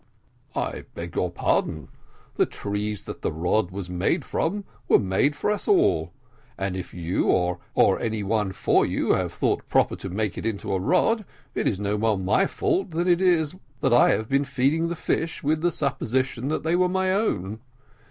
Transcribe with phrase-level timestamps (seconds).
[0.55, 1.89] "I beg your pardon;
[2.33, 6.11] the trees that that rod was made from were made for us all,
[6.57, 10.73] and if you, or any one for you, have thought proper to make it into
[10.73, 14.43] a rod, it is no more my fault than it is that I have been
[14.43, 17.59] feeding the fish with the supposition that they were my own.